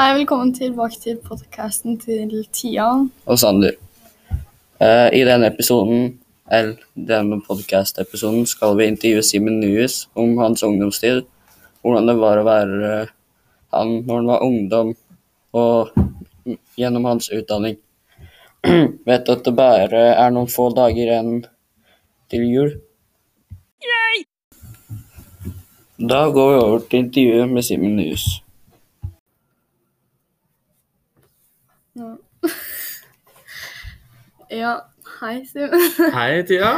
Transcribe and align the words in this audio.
Hei, 0.00 0.14
velkommen 0.16 0.54
tilbake 0.56 0.96
til 0.96 1.18
podkasten 1.20 1.98
til 2.00 2.46
Tian. 2.52 3.10
og 3.26 3.38
Sander. 3.38 3.74
Eh, 4.80 5.08
I 5.12 5.20
denne 5.28 5.50
episoden, 5.52 6.14
eller 6.50 6.78
denne 6.94 7.42
podkast-episoden, 7.48 8.46
skal 8.46 8.78
vi 8.78 8.86
intervjue 8.88 9.22
Simen 9.22 9.60
Nyhus 9.60 10.08
om 10.14 10.38
hans 10.38 10.62
ungdomstid. 10.62 11.20
Hvordan 11.82 12.08
det 12.08 12.16
var 12.16 12.40
å 12.40 12.46
være 12.48 13.02
eh, 13.02 13.12
han 13.76 13.92
når 14.06 14.16
han 14.16 14.32
var 14.32 14.48
ungdom, 14.48 14.96
og 15.52 15.92
gjennom 16.80 17.04
hans 17.04 17.28
utdanning. 17.28 17.76
Vet 19.06 19.26
du 19.26 19.32
at 19.36 19.44
det 19.44 19.56
bare 19.56 20.04
er 20.16 20.30
noen 20.32 20.48
få 20.48 20.72
dager 20.72 21.12
igjen 21.12 21.42
til 22.32 22.52
jul? 22.56 22.76
Da 26.00 26.28
går 26.32 26.54
vi 26.54 26.62
over 26.68 26.86
til 26.88 27.04
intervjuet 27.04 27.50
med 27.52 27.68
Simen 27.68 28.00
Nyhus. 28.00 28.40
Ja. 31.98 32.10
ja, 34.62 34.74
hei, 35.20 35.46
Simen. 35.46 35.80
Hei, 36.14 36.42
Tia. 36.46 36.74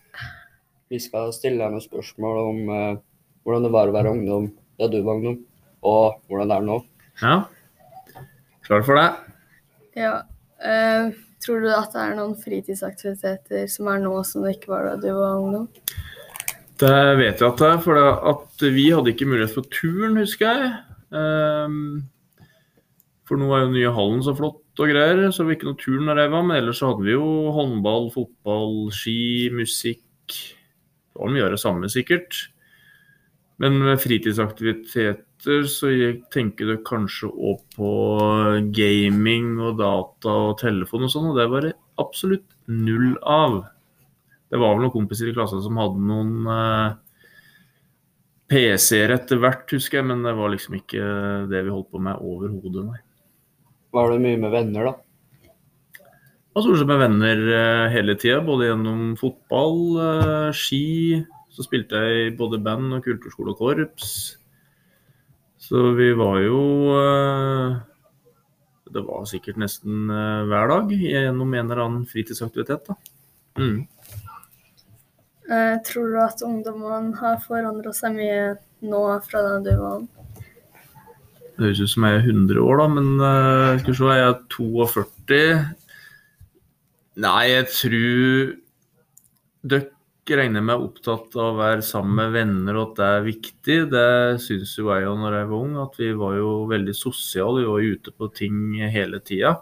Vi 0.90 0.98
skal 1.02 1.30
stille 1.34 1.60
deg 1.60 1.74
noen 1.74 1.82
spørsmål 1.82 2.40
om 2.42 2.72
eh, 2.74 2.96
hvordan 3.46 3.66
det 3.66 3.70
var 3.74 3.90
å 3.90 3.94
være 3.94 4.14
ungdom 4.16 4.48
da 4.76 4.88
du 4.90 4.98
var 5.06 5.20
ungdom, 5.20 5.38
og 5.86 6.18
hvordan 6.26 6.50
det 6.50 6.56
er 6.56 6.66
nå. 6.66 6.80
Ja. 7.22 7.36
Klar 8.66 8.82
for 8.86 8.98
det? 8.98 9.06
Ja, 9.96 10.12
eh, 10.58 11.14
tror 11.42 11.62
du 11.62 11.70
at 11.72 11.94
det 11.94 12.02
er 12.02 12.18
noen 12.18 12.34
fritidsaktiviteter 12.42 13.70
som 13.72 13.88
er 13.92 14.02
nå 14.02 14.18
som 14.26 14.44
det 14.44 14.56
ikke 14.58 14.74
var 14.74 14.90
da 14.90 14.96
du 15.00 15.08
var 15.14 15.38
ungdom? 15.40 15.70
Det 16.76 16.92
vet 17.22 17.40
jeg 17.40 17.48
at 17.48 17.62
det 17.62 17.70
er, 17.70 17.80
for 17.86 17.96
det 17.96 18.10
at 18.34 18.66
vi 18.74 18.90
hadde 18.92 19.14
ikke 19.14 19.30
mulighet 19.30 19.54
for 19.54 19.70
turn, 19.72 20.18
husker 20.20 20.50
jeg. 20.50 20.74
Ehm, 21.16 22.04
for 23.26 23.40
nå 23.40 23.48
er 23.52 23.64
jo 23.64 23.72
nye 23.74 23.94
hallen 23.94 24.22
så 24.22 24.34
flott 24.38 24.82
og 24.82 24.90
greier, 24.92 25.24
så 25.30 25.42
det 25.42 25.48
var 25.48 25.56
ikke 25.56 25.70
noe 25.70 25.80
tur 25.80 26.02
når 26.04 26.20
jeg 26.22 26.32
var, 26.34 26.44
men 26.46 26.58
ellers 26.60 26.80
så 26.82 26.90
hadde 26.92 27.06
vi 27.06 27.14
jo 27.16 27.30
håndball, 27.56 28.10
fotball, 28.14 28.76
ski, 28.94 29.16
musikk. 29.54 30.04
Det 30.30 31.22
var 31.22 31.32
mye 31.34 31.46
av 31.46 31.56
det 31.56 31.62
samme 31.62 31.90
sikkert. 31.90 32.44
Men 33.62 33.78
med 33.80 34.02
fritidsaktiviteter 34.02 35.64
så 35.70 35.90
tenker 36.32 36.68
du 36.68 36.82
kanskje 36.84 37.30
òg 37.30 37.62
på 37.76 37.92
gaming 38.76 39.56
og 39.64 39.80
data 39.80 40.36
og 40.50 40.58
telefon 40.60 41.08
og 41.08 41.12
sånn, 41.12 41.30
og 41.32 41.40
det 41.40 41.48
var 41.50 41.66
det 41.66 41.72
absolutt 42.02 42.46
null 42.68 43.16
av. 43.22 43.62
Det 44.52 44.60
var 44.60 44.76
vel 44.76 44.84
noen 44.84 44.94
kompiser 44.94 45.32
i 45.32 45.34
klassen 45.34 45.64
som 45.64 45.80
hadde 45.80 46.04
noen 46.04 46.50
eh, 46.52 46.98
PC-er 48.52 49.16
etter 49.16 49.40
hvert, 49.42 49.66
husker 49.72 50.02
jeg, 50.02 50.08
men 50.12 50.22
det 50.22 50.36
var 50.38 50.52
liksom 50.52 50.76
ikke 50.78 51.08
det 51.50 51.64
vi 51.66 51.72
holdt 51.72 51.90
på 51.90 52.02
med 52.02 52.20
overhodet, 52.22 52.84
nei. 52.92 53.00
Var 53.96 54.12
det 54.12 54.22
mye 54.22 54.40
med 54.40 54.52
venner, 54.52 54.90
da? 54.90 54.94
Jeg 55.96 56.58
var 56.58 56.64
stort 56.64 56.80
sett 56.80 56.90
med 56.90 57.00
venner 57.00 57.42
eh, 57.52 57.86
hele 57.92 58.16
tida, 58.20 58.42
både 58.44 58.70
gjennom 58.70 59.00
fotball, 59.20 59.80
eh, 60.04 60.50
ski. 60.56 60.84
Så 61.52 61.64
spilte 61.64 62.00
jeg 62.00 62.26
i 62.26 62.36
både 62.36 62.60
band 62.64 62.96
og 62.96 63.04
kulturskole 63.04 63.54
og 63.54 63.60
korps. 63.60 64.14
Så 65.60 65.90
vi 65.96 66.10
var 66.16 66.38
jo 66.44 66.60
eh, 66.94 67.76
Det 68.92 69.02
var 69.04 69.24
sikkert 69.28 69.58
nesten 69.60 70.06
hver 70.08 70.70
dag 70.70 70.92
gjennom 70.92 71.52
en 71.52 71.64
eller 71.64 71.82
annen 71.84 72.08
fritidsaktivitet, 72.08 72.88
da. 72.88 72.96
Mm. 73.56 73.86
Eh, 75.50 75.82
tror 75.82 76.08
du 76.12 76.20
at 76.20 76.42
ungdommen 76.42 77.12
har 77.20 77.38
forandra 77.44 77.92
seg 77.94 78.16
mye 78.16 78.56
nå 78.82 79.02
fra 79.28 79.42
da 79.44 79.58
du 79.62 79.72
var 79.78 80.00
ung? 80.00 80.08
Det 81.56 81.64
høres 81.64 81.80
ut 81.80 81.88
som 81.94 82.04
jeg 82.04 82.18
er 82.18 82.26
100 82.28 82.60
år, 82.60 82.80
da, 82.82 82.86
men 82.92 83.06
uh, 83.16 83.78
skal 83.80 83.92
vi 83.94 83.96
se, 83.96 84.08
jeg 84.12 84.24
er 84.28 84.40
42. 84.52 85.38
Nei, 87.24 87.44
jeg 87.48 87.68
tror 87.72 88.50
dere 89.72 90.40
regner 90.42 90.64
med 90.66 90.82
opptatt 90.84 91.32
av 91.38 91.46
å 91.54 91.56
være 91.56 91.84
sammen 91.86 92.18
med 92.18 92.34
venner 92.34 92.76
og 92.76 92.90
at 92.90 92.98
det 92.98 93.06
er 93.06 93.24
viktig. 93.30 93.78
Det 93.94 94.10
syns 94.44 94.74
jo 94.76 94.90
jeg 94.90 95.06
jo 95.06 95.14
når 95.16 95.38
jeg 95.38 95.48
var 95.52 95.64
ung, 95.64 95.78
at 95.80 95.96
vi 96.02 96.10
var 96.18 96.36
jo 96.36 96.50
veldig 96.68 96.96
sosiale. 96.98 97.62
Vi 97.62 97.70
var 97.70 97.88
ute 97.94 98.12
på 98.12 98.28
ting 98.36 98.58
hele 98.92 99.22
tida. 99.24 99.54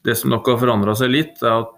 Det 0.00 0.16
som 0.16 0.32
nok 0.32 0.48
har 0.48 0.62
forandra 0.62 0.96
seg 0.96 1.12
litt, 1.12 1.44
er 1.44 1.58
at 1.58 1.76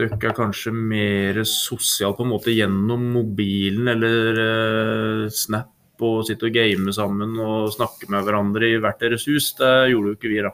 dere 0.00 0.16
er 0.16 0.38
kanskje 0.38 0.72
mer 0.72 1.42
sosiale 1.44 2.16
på 2.16 2.24
en 2.24 2.32
måte 2.32 2.54
gjennom 2.56 3.04
mobilen 3.12 3.92
eller 3.92 4.40
uh, 4.40 5.28
Snap 5.28 5.68
og 6.06 6.26
sitte 6.28 6.48
og 6.48 6.56
game 6.56 6.92
sammen 6.94 7.38
og 7.40 7.72
snakke 7.74 8.10
med 8.12 8.26
hverandre 8.26 8.68
i 8.68 8.80
hvert 8.82 9.00
deres 9.02 9.26
hus. 9.30 9.52
Det 9.58 9.70
gjorde 9.92 10.12
jo 10.12 10.18
ikke 10.18 10.32
vi, 10.32 10.42
da. 10.44 10.52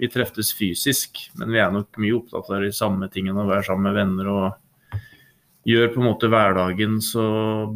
Vi 0.00 0.08
treftes 0.08 0.54
fysisk, 0.56 1.26
men 1.36 1.52
vi 1.52 1.60
er 1.60 1.72
nok 1.74 1.98
mye 2.00 2.16
opptatt 2.16 2.48
av 2.50 2.64
de 2.64 2.72
samme 2.72 3.10
tingene, 3.12 3.42
å 3.42 3.50
være 3.50 3.66
sammen 3.68 3.90
med 3.90 3.98
venner 3.98 4.30
og 4.32 4.90
gjøre 5.68 5.92
på 5.92 6.00
en 6.00 6.08
måte 6.08 6.30
hverdagen 6.32 7.00
så 7.04 7.24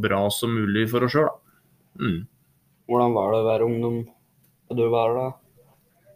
bra 0.01 0.23
som 0.33 0.55
mulig 0.57 0.87
for 0.93 1.05
oss 1.05 1.13
sjøl, 1.13 1.29
da. 1.29 1.61
Mm. 2.01 2.21
Hvordan 2.91 3.15
var 3.17 3.33
det 3.33 3.41
å 3.41 3.49
være 3.49 3.67
ungdom 3.69 3.99
da 4.05 4.77
du 4.79 4.85
var 4.93 5.15
da? 5.17 5.27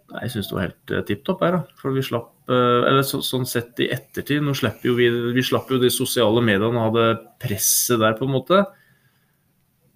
Nei, 0.09 0.25
Jeg 0.25 0.32
syns 0.32 0.49
det 0.49 0.56
var 0.56 0.66
helt 0.66 0.93
uh, 0.94 1.05
tipp 1.10 1.22
topp 1.28 1.44
her, 1.44 1.59
da. 1.59 1.78
For 1.81 1.93
vi 1.93 2.05
slapp 2.05 2.49
eh, 2.49 2.81
Eller 2.88 3.05
så, 3.05 3.20
sånn 3.25 3.44
sett 3.49 3.81
i 3.84 3.91
ettertid, 3.93 4.41
nå 4.44 4.55
slipper 4.56 4.88
jo 4.88 4.97
vi 4.97 5.09
Vi 5.37 5.44
slapp 5.44 5.69
jo 5.72 5.81
de 5.82 5.91
sosiale 5.93 6.41
mediene 6.44 6.72
og 6.72 6.88
hadde 6.88 7.06
presset 7.43 8.00
der, 8.00 8.16
på 8.16 8.25
en 8.25 8.34
måte. 8.38 8.62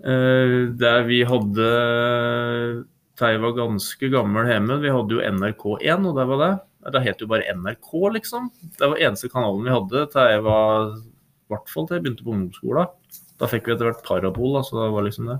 Eh, 0.02 0.56
der 0.78 1.04
vi 1.06 1.20
hadde 1.22 1.66
Tei 3.20 3.36
var 3.38 3.54
ganske 3.54 4.08
gammel 4.10 4.48
hjemme, 4.50 4.80
vi 4.82 4.90
hadde 4.90 5.14
jo 5.14 5.22
NRK1, 5.22 6.06
og 6.08 6.16
det 6.16 6.28
var 6.30 6.40
det. 6.40 6.52
Det 6.94 7.02
het 7.04 7.20
jo 7.22 7.28
bare 7.30 7.54
NRK, 7.54 7.90
liksom. 8.16 8.48
Det 8.78 8.88
var 8.88 8.98
eneste 8.98 9.30
kanalen 9.30 9.68
vi 9.68 9.74
hadde 9.74 10.06
jeg 10.10 10.42
var 10.42 10.96
I 10.96 11.52
hvert 11.52 11.68
fall 11.70 11.86
til 11.86 11.98
jeg 11.98 12.06
begynte 12.06 12.26
på 12.26 12.34
ungdomsskolen. 12.34 12.94
Da 13.38 13.50
fikk 13.50 13.68
vi 13.68 13.74
etter 13.74 13.90
hvert 13.90 14.06
Parabol, 14.06 14.56
da, 14.56 14.64
så 14.66 14.80
det 14.80 14.88
var 14.94 15.06
liksom 15.06 15.28
det. 15.30 15.38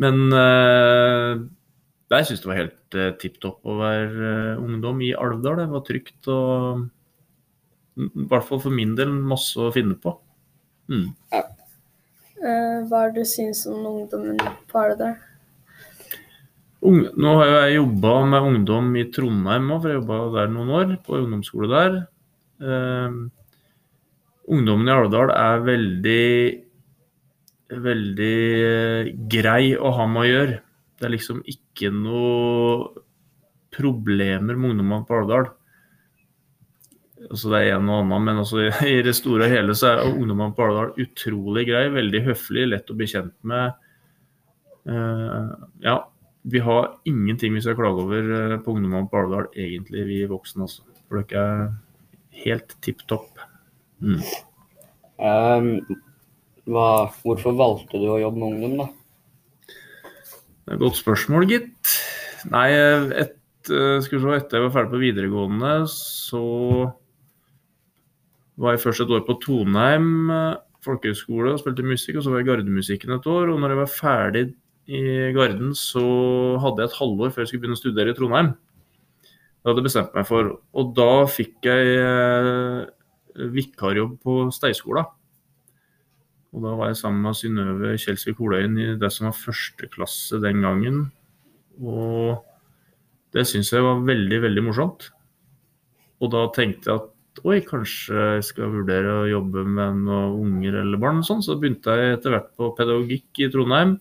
Men 0.00 0.20
eh, 0.34 1.46
jeg 2.12 2.28
syns 2.28 2.42
det 2.42 2.50
var 2.50 2.60
helt 2.60 2.98
eh, 2.98 3.14
tipp 3.22 3.40
topp 3.42 3.66
å 3.66 3.78
være 3.80 4.30
eh, 4.32 4.62
ungdom 4.62 5.00
i 5.04 5.14
Alvdal. 5.16 5.62
Det 5.62 5.68
var 5.72 5.84
trygt 5.86 6.30
og 6.32 6.86
i 7.96 8.26
hvert 8.28 8.44
fall 8.44 8.60
for 8.60 8.74
min 8.74 8.92
del 8.98 9.14
masse 9.14 9.56
å 9.56 9.72
finne 9.72 9.96
på. 10.00 10.12
Mm. 10.92 11.08
Eh, 11.32 11.48
hva 12.88 13.06
er 13.06 13.14
det 13.14 13.24
du 13.24 13.30
syns 13.30 13.64
om 13.70 13.86
ungdommen 13.90 14.38
på 14.70 14.82
Alvdal? 14.82 15.16
Nå 16.86 17.32
har 17.40 17.48
jeg 17.50 17.78
jobba 17.80 18.12
med 18.30 18.46
ungdom 18.50 18.92
i 19.00 19.06
Trondheim 19.10 19.72
òg, 19.74 19.80
for 19.80 19.90
jeg 19.90 19.98
jobba 19.98 20.18
der 20.36 20.52
noen 20.52 20.74
år, 20.76 20.92
på 21.02 21.16
ungdomsskole 21.18 21.70
der. 21.72 21.96
Eh, 22.62 23.16
ungdommen 24.54 24.86
i 24.86 24.94
Alvdal 24.94 25.32
er 25.34 25.66
veldig 25.66 26.26
veldig 27.66 28.36
eh, 28.62 29.10
grei 29.30 29.74
å 29.74 29.90
ha 29.96 30.06
med 30.10 30.22
å 30.22 30.30
gjøre. 30.30 30.60
Det 30.96 31.08
er 31.08 31.14
liksom 31.16 31.42
ikke 31.50 31.90
noe 31.92 33.02
problemer 33.74 34.54
med 34.54 34.70
ungdommene 34.70 35.08
på 35.08 35.18
Alvdal. 35.18 35.50
Altså 37.26 37.50
det 37.52 37.60
er 37.60 37.76
en 37.76 37.88
og 37.90 38.02
annen, 38.04 38.26
men 38.28 38.42
altså 38.42 38.68
i 38.86 39.00
det 39.04 39.14
store 39.18 39.48
og 39.48 39.54
hele 39.54 39.74
så 39.78 39.92
er 39.92 40.04
ungdommene 40.08 40.54
på 40.56 40.66
Alvdal 40.66 40.92
utrolig 41.02 41.66
grei, 41.70 41.86
veldig 41.94 42.22
høflig, 42.28 42.68
lett 42.70 42.92
å 42.92 42.98
bli 42.98 43.08
kjent 43.10 43.34
med. 43.46 43.78
Eh, 44.86 45.54
ja, 45.86 45.96
vi 46.46 46.62
har 46.62 46.92
ingenting 47.08 47.56
vi 47.56 47.62
skal 47.64 47.78
klage 47.78 48.04
over 48.04 48.32
eh, 48.38 48.58
på 48.62 48.76
ungdommene 48.76 49.10
på 49.10 49.22
Alvdal, 49.22 49.48
egentlig, 49.54 50.04
vi 50.06 50.20
voksne. 50.30 50.68
Altså. 50.68 50.86
For 51.06 51.22
dere 51.22 51.46
er 51.46 52.42
helt 52.44 52.76
tipp 52.84 53.02
topp. 53.10 53.42
Mm. 54.02 54.20
Um, 55.16 55.70
hva, 56.68 57.08
hvorfor 57.24 57.56
valgte 57.56 57.98
du 58.02 58.06
å 58.10 58.20
jobbe 58.20 58.42
med 58.42 58.54
ungdom, 58.54 58.84
da? 58.84 59.72
Det 60.66 60.74
er 60.74 60.78
et 60.78 60.82
godt 60.82 60.98
spørsmål, 60.98 61.46
gitt. 61.50 61.96
Nei, 62.50 62.68
et, 62.74 63.36
eh, 63.70 63.98
skal 64.02 64.18
vi 64.18 64.22
se, 64.22 64.38
etter 64.38 64.58
jeg 64.58 64.66
var 64.66 64.74
ferdig 64.74 64.94
på 64.94 65.02
videregående, 65.02 65.74
så 65.90 66.44
var 68.60 68.74
jeg 68.74 68.84
først 68.84 69.04
et 69.04 69.12
år 69.12 69.24
på 69.26 69.36
Toneheim 69.42 70.30
eh, 70.32 70.62
folkehøgskole 70.86 71.54
og 71.54 71.60
spilte 71.60 71.84
musikk, 71.86 72.18
og 72.18 72.24
så 72.24 72.32
var 72.32 72.40
jeg 72.40 72.46
i 72.46 72.50
Gardemusikken 72.50 73.16
et 73.16 73.28
år. 73.30 73.50
Og 73.52 73.60
når 73.60 73.74
jeg 73.74 73.80
var 73.80 73.92
ferdig 73.92 74.44
i 74.86 75.02
Garden, 75.34 75.74
så 75.74 76.04
hadde 76.62 76.84
jeg 76.84 76.92
et 76.92 77.00
halvår 77.00 77.34
før 77.34 77.42
jeg 77.42 77.50
skulle 77.50 77.64
begynne 77.64 77.78
å 77.78 77.82
studere 77.82 78.14
i 78.14 78.16
Trondheim. 78.18 78.52
Det 79.26 79.72
hadde 79.72 79.82
jeg 79.82 79.88
bestemt 79.88 80.14
meg 80.14 80.28
for. 80.28 80.50
Og 80.78 80.92
da 80.94 81.10
fikk 81.26 81.66
jeg 81.66 81.96
eh, 81.98 83.48
vikarjobb 83.56 84.16
på 84.22 84.38
Steiskola. 84.54 85.08
Og 86.54 86.62
da 86.64 86.72
var 86.78 86.92
jeg 86.92 87.00
sammen 87.02 87.24
med 87.26 87.36
Synnøve 87.36 87.96
Kjelsvik 88.00 88.38
Holøyen 88.40 88.78
i 88.80 88.92
det 89.00 89.10
som 89.12 89.26
var 89.28 89.36
førsteklasse 89.36 90.38
den 90.40 90.62
gangen. 90.64 91.02
Og 91.82 92.38
det 93.34 93.44
syns 93.50 93.74
jeg 93.74 93.84
var 93.84 94.06
veldig, 94.06 94.38
veldig 94.46 94.64
morsomt. 94.64 95.10
Og 96.22 96.32
da 96.32 96.46
tenkte 96.54 96.88
jeg 96.88 97.02
at 97.02 97.10
oi, 97.44 97.60
kanskje 97.66 98.26
jeg 98.36 98.44
skal 98.48 98.72
vurdere 98.72 99.12
å 99.20 99.28
jobbe 99.28 99.64
med 99.68 100.02
noen 100.06 100.36
unger 100.40 100.80
eller 100.82 101.00
barn. 101.00 101.20
og 101.20 101.28
sånn. 101.28 101.42
Så 101.44 101.58
begynte 101.60 101.96
jeg 101.98 102.16
etter 102.16 102.34
hvert 102.34 102.52
på 102.56 102.70
pedagogikk 102.78 103.42
i 103.44 103.50
Trondheim. 103.52 103.98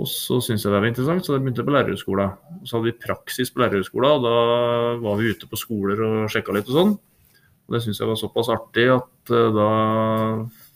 Og 0.00 0.08
så 0.08 0.38
syntes 0.40 0.64
jeg 0.64 0.72
det 0.72 0.78
var 0.78 0.88
interessant, 0.88 1.24
så 1.26 1.34
jeg 1.36 1.44
begynte 1.44 1.66
på 1.66 1.74
lærerhøgskolen. 1.74 2.36
Så 2.64 2.78
hadde 2.78 2.88
vi 2.88 3.02
praksis 3.04 3.52
på 3.52 3.60
lærerhøgskolen, 3.60 4.16
og 4.16 4.24
da 4.24 4.36
var 5.04 5.20
vi 5.20 5.32
ute 5.34 5.48
på 5.50 5.60
skoler 5.60 6.00
og 6.06 6.32
sjekka 6.32 6.56
litt 6.56 6.70
og 6.72 6.78
sånn. 6.78 6.94
Og 7.66 7.76
det 7.76 7.82
syntes 7.84 8.00
jeg 8.00 8.08
var 8.08 8.18
såpass 8.20 8.50
artig 8.52 8.88
at 8.94 9.32
uh, 9.34 9.50
da 9.52 9.68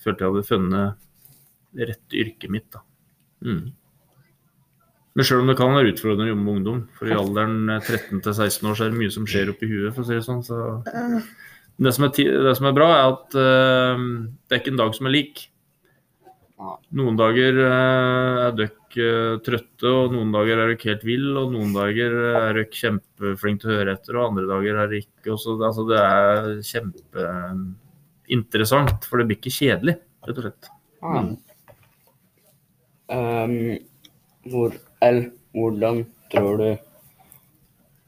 følte 0.05 0.23
jeg 0.23 0.31
hadde 0.31 0.47
funnet 0.51 1.83
rette 1.89 2.21
yrket 2.21 2.53
mitt, 2.53 2.69
da. 2.73 2.85
Mm. 3.45 3.73
Men 5.17 5.25
sjøl 5.25 5.43
om 5.43 5.49
det 5.49 5.57
kan 5.57 5.73
være 5.73 5.95
utfordrende 5.95 6.27
å 6.27 6.31
jobbe 6.35 6.45
med 6.45 6.59
ungdom, 6.59 6.81
for 6.97 7.09
i 7.09 7.17
alderen 7.17 7.71
13 7.79 8.21
til 8.21 8.35
16 8.35 8.69
år 8.69 8.77
så 8.77 8.85
er 8.85 8.93
det 8.93 9.01
mye 9.01 9.13
som 9.15 9.29
skjer 9.29 9.53
oppi 9.53 9.69
huet, 9.71 9.95
for 9.97 10.05
å 10.05 10.09
si 10.09 10.17
det 10.19 10.27
sånn. 10.27 10.43
Så 10.45 10.59
det 11.77 11.93
som 11.93 12.07
er, 12.07 12.13
det 12.17 12.55
som 12.57 12.65
er 12.71 12.77
bra, 12.77 12.87
er 12.95 13.03
at 13.13 13.35
uh, 13.37 13.97
det 14.49 14.55
er 14.55 14.61
ikke 14.63 14.73
en 14.73 14.81
dag 14.81 14.95
som 14.97 15.07
er 15.09 15.17
lik. 15.17 15.37
Noen 16.97 17.17
dager 17.19 17.53
uh, 17.61 18.47
er 18.47 18.53
dere 18.57 18.77
uh, 18.97 19.37
trøtte, 19.45 19.89
og 19.91 20.13
noen 20.15 20.31
dager 20.33 20.57
er 20.57 20.67
dere 20.73 20.89
helt 20.89 21.05
vill, 21.05 21.37
og 21.37 21.53
noen 21.53 21.73
dager 21.77 22.13
er 22.31 22.57
dere 22.57 22.73
kjempeflinke 22.73 23.61
til 23.65 23.73
å 23.75 23.77
høre 23.77 23.93
etter, 23.99 24.17
og 24.17 24.27
andre 24.31 24.47
dager 24.55 24.75
er 24.81 24.87
det 24.93 24.99
ikke. 25.05 25.31
Så, 25.43 25.51
altså, 25.61 25.83
det 25.91 26.01
er 26.01 26.65
kjempeinteressant, 26.71 29.01
for 29.05 29.15
det 29.21 29.27
blir 29.29 29.39
ikke 29.43 29.59
kjedelig, 29.59 29.95
rett 30.25 30.39
og 30.41 30.45
slett. 30.47 30.65
Mm. 31.05 31.33
Um, 33.13 33.61
hvor, 34.51 34.71
eller, 35.05 35.27
hvordan 35.55 35.97
tror 36.33 36.55
du 36.59 36.71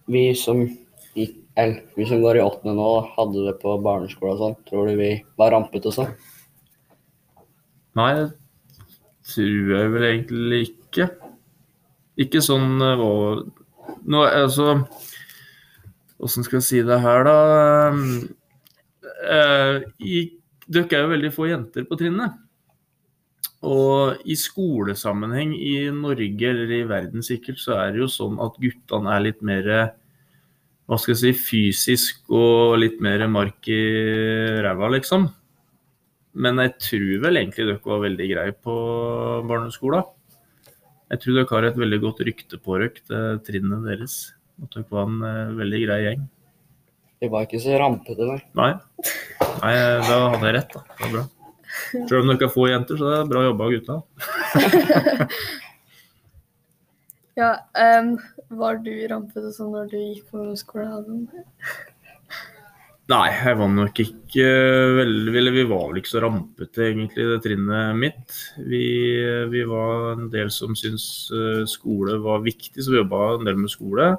vi 0.09 0.35
som 0.37 0.69
gikk 1.13 1.37
eller, 1.59 1.83
vi 1.99 2.07
som 2.07 2.23
går 2.23 2.39
i 2.39 2.43
åttende 2.45 2.77
nå, 2.79 2.91
hadde 3.17 3.47
det 3.49 3.57
på 3.63 3.75
barneskole 3.83 4.37
og 4.37 4.43
sånn, 4.43 4.59
tror 4.69 4.91
du 4.91 4.99
vi 5.01 5.13
var 5.41 5.51
rampete 5.55 5.91
og 5.91 5.97
sånn? 5.97 6.13
Nei, 7.99 8.13
det 8.15 8.29
tror 9.29 9.73
jeg 9.75 9.93
vel 9.95 10.07
egentlig 10.09 10.61
ikke. 10.69 11.09
Ikke 12.19 12.43
sånn 12.43 12.81
eh, 12.83 13.03
Nå, 14.09 14.23
altså 14.25 14.81
Åssen 16.19 16.43
skal 16.43 16.59
jeg 16.59 16.67
si 16.67 16.81
det 16.87 16.99
her, 16.99 17.27
da? 17.29 17.37
Eh, 19.31 19.85
dere 20.67 20.97
er 20.99 21.05
jo 21.05 21.13
veldig 21.13 21.31
få 21.35 21.47
jenter 21.47 21.87
på 21.87 21.99
trinnet. 22.01 22.35
Og 23.67 24.19
i 24.27 24.35
skolesammenheng 24.39 25.55
i 25.55 25.77
Norge 25.95 26.51
eller 26.51 26.75
i 26.75 26.83
verden 26.91 27.23
sikkert, 27.27 27.63
så 27.63 27.79
er 27.79 27.95
det 27.95 28.03
jo 28.03 28.11
sånn 28.11 28.39
at 28.43 28.59
guttene 28.63 29.15
er 29.15 29.25
litt 29.29 29.47
mer 29.47 29.71
hva 30.89 30.97
skal 30.97 31.13
jeg 31.13 31.21
si, 31.21 31.33
fysisk 31.37 32.33
og 32.33 32.79
litt 32.81 33.03
mer 33.05 33.27
mark 33.29 33.69
i 33.69 33.83
ræva, 34.65 34.89
liksom. 34.95 35.27
Men 36.39 36.63
jeg 36.63 36.75
tror 36.81 37.25
vel 37.27 37.41
egentlig 37.43 37.67
dere 37.69 37.83
var 37.85 38.01
veldig 38.07 38.29
greie 38.31 38.55
på 38.57 38.77
barneskolen. 39.51 40.07
Jeg 41.13 41.23
tror 41.23 41.37
dere 41.37 41.53
har 41.53 41.69
et 41.69 41.79
veldig 41.81 42.01
godt 42.07 42.25
rykte 42.25 42.61
på 42.63 42.81
dere, 42.81 43.05
det 43.11 43.23
trinnet 43.49 43.85
deres. 43.85 44.17
At 44.65 44.73
dere 44.79 44.89
var 44.93 45.09
en 45.11 45.21
eh, 45.29 45.55
veldig 45.61 45.85
grei 45.85 46.01
gjeng. 46.07 46.27
Vi 47.19 47.33
var 47.33 47.45
ikke 47.45 47.61
så 47.61 47.77
rampete, 47.81 48.25
nei. 48.25 48.41
Nei, 48.57 48.73
Nei 49.61 49.73
da 50.07 50.19
hadde 50.33 50.45
jeg 50.47 50.57
rett, 50.57 50.77
da. 50.77 50.85
Det 50.89 51.05
var 51.05 51.17
bra. 51.17 51.25
Selv 51.93 52.21
om 52.23 52.33
dere 52.33 52.49
er 52.49 52.55
få 52.55 52.69
jenter, 52.71 53.01
så 53.01 53.13
er 53.13 53.17
det 53.19 53.33
bra 53.33 53.45
jobba 53.45 53.69
av 53.69 53.75
gutta. 53.77 54.03
Ja, 57.39 57.53
um, 58.01 58.17
var 58.59 58.81
du 58.83 58.91
rampete 59.07 59.53
sånn 59.55 59.71
når 59.71 59.91
du 59.93 59.99
gikk 60.01 60.25
på 60.27 60.41
ungdomsskolen? 60.41 61.29
Nei, 63.09 63.29
jeg 63.31 63.57
var 63.57 63.69
nok 63.73 64.01
ikke 64.03 64.47
veldig 64.99 65.37
Eller 65.39 65.55
vi 65.55 65.63
var 65.71 65.85
vel 65.89 66.01
ikke 66.01 66.11
så 66.11 66.23
rampete, 66.25 66.83
egentlig, 66.91 67.25
det 67.31 67.39
trinnet 67.45 67.97
mitt. 67.97 68.41
Vi, 68.59 68.83
vi 69.53 69.63
var 69.71 70.17
en 70.17 70.27
del 70.33 70.51
som 70.53 70.75
syntes 70.77 71.07
eh, 71.33 71.63
skole 71.71 72.19
var 72.25 72.43
viktig, 72.45 72.83
så 72.83 72.93
vi 72.93 72.99
jobba 72.99 73.23
en 73.37 73.49
del 73.49 73.61
med 73.63 73.73
skole. 73.73 74.11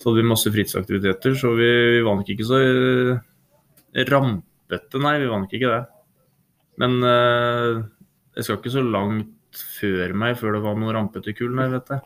Så 0.00 0.08
hadde 0.08 0.22
vi 0.22 0.30
masse 0.32 0.50
fritidsaktiviteter, 0.50 1.36
så 1.38 1.52
vi, 1.58 1.68
vi 1.98 2.04
var 2.06 2.18
nok 2.18 2.32
ikke 2.34 2.48
så 2.48 2.62
eh, 2.64 4.06
rampete, 4.08 5.02
nei. 5.04 5.18
Vi 5.20 5.28
var 5.28 5.44
nok 5.44 5.58
ikke 5.60 5.74
det. 5.76 5.82
Men 6.80 6.96
eh, 7.04 7.82
jeg 8.38 8.48
skal 8.48 8.58
ikke 8.58 8.74
så 8.78 8.86
langt 8.86 9.60
før 9.76 10.16
meg 10.16 10.40
før 10.40 10.56
det 10.56 10.64
var 10.64 10.80
noen 10.80 10.96
rampete 10.96 11.36
kull, 11.36 11.52
nei, 11.58 11.68
vet 11.76 11.94
jeg. 11.94 12.02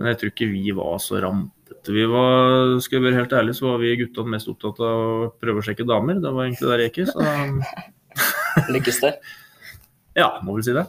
Men 0.00 0.14
jeg 0.14 0.20
tror 0.20 0.30
ikke 0.32 0.46
vi 0.48 0.70
var 0.72 0.94
så 1.04 1.18
rampete. 1.20 1.92
Vi 1.92 2.06
var, 2.08 2.78
skal 2.80 2.98
jeg 2.98 3.04
være 3.04 3.18
helt 3.20 3.34
ærlig, 3.36 3.54
så 3.58 3.66
var 3.66 3.82
vi 3.82 3.98
guttene 4.00 4.32
mest 4.32 4.48
opptatt 4.48 4.80
av 4.80 5.00
å 5.00 5.28
prøve 5.42 5.60
å 5.60 5.66
sjekke 5.66 5.84
damer. 5.88 6.22
Det 6.24 6.32
var 6.32 6.46
egentlig 6.46 6.70
der 6.70 6.82
jeg 6.82 6.90
gikk 6.90 7.02
i, 7.02 7.10
så 7.10 8.70
Lykkes 8.74 9.02
det. 9.04 9.12
ja, 10.18 10.30
må 10.42 10.56
vel 10.56 10.64
si 10.66 10.72
det. 10.74 10.86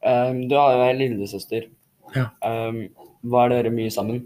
Um, 0.00 0.40
du 0.48 0.56
har 0.56 0.72
jo 0.74 0.82
ei 0.86 0.96
lillesøster. 0.96 1.68
Ja. 2.16 2.30
Um, 2.40 2.86
var 3.28 3.52
dere 3.52 3.70
mye 3.74 3.92
sammen? 3.92 4.24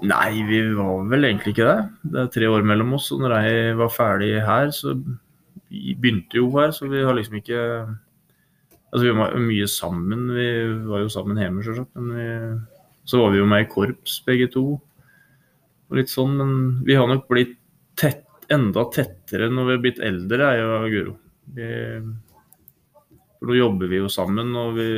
Nei, 0.00 0.42
vi 0.48 0.60
var 0.74 1.06
vel 1.12 1.28
egentlig 1.28 1.54
ikke 1.54 1.68
det. 1.68 1.80
Det 2.10 2.22
er 2.22 2.30
tre 2.34 2.50
år 2.50 2.66
mellom 2.66 2.94
oss, 2.96 3.10
og 3.14 3.22
når 3.22 3.36
jeg 3.44 3.74
var 3.78 3.92
ferdig 3.92 4.30
her, 4.46 4.70
så 4.74 4.96
vi 5.70 5.94
begynte 5.94 6.40
jo 6.40 6.48
her, 6.56 6.72
så 6.74 6.88
vi 6.90 7.04
har 7.06 7.14
liksom 7.14 7.38
ikke 7.38 7.60
Altså, 8.90 9.04
vi 9.06 9.14
var 9.14 9.36
mye 9.38 9.66
sammen. 9.70 10.28
Vi 10.34 10.46
var 10.90 11.04
jo 11.04 11.10
sammen 11.12 11.38
hjemme, 11.38 11.64
selvsagt, 11.66 11.94
men 11.96 12.14
vi 12.16 12.28
Så 13.10 13.18
var 13.22 13.32
vi 13.32 13.40
jo 13.40 13.46
med 13.48 13.64
i 13.64 13.70
korps, 13.70 14.20
begge 14.26 14.50
to. 14.52 14.64
Og 15.90 15.98
litt 15.98 16.10
sånn, 16.12 16.36
men 16.38 16.52
vi 16.86 16.94
har 16.98 17.08
nok 17.10 17.26
blitt 17.30 17.56
tett, 17.98 18.26
enda 18.50 18.84
tettere 18.90 19.48
når 19.50 19.66
vi 19.66 19.74
har 19.74 19.82
blitt 19.84 20.02
eldre, 20.04 20.50
jeg 20.58 20.66
og 20.66 20.90
Guro. 20.94 21.14
For 23.40 23.50
nå 23.50 23.56
jobber 23.56 23.90
vi 23.90 24.02
jo 24.02 24.10
sammen, 24.12 24.54
og 24.58 24.76
vi 24.78 24.88